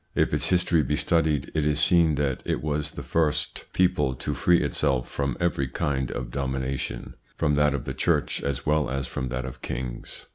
If 0.15 0.33
its 0.33 0.47
history 0.47 0.81
be 0.81 0.95
studied, 0.95 1.51
it 1.53 1.63
is 1.63 1.79
seen 1.79 2.15
that 2.15 2.41
it 2.43 2.63
was 2.63 2.89
the 2.89 3.03
first 3.03 3.65
people 3.71 4.15
to 4.15 4.33
free 4.33 4.63
itself 4.63 5.07
from 5.07 5.37
every 5.39 5.67
kind 5.67 6.09
of 6.09 6.31
domination, 6.31 7.13
from 7.35 7.53
that 7.53 7.75
of 7.75 7.85
the 7.85 7.93
Church 7.93 8.41
as 8.41 8.65
well 8.65 8.89
as 8.89 9.05
from 9.05 9.27
that 9.29 9.45
of 9.45 9.61
kings. 9.61 10.25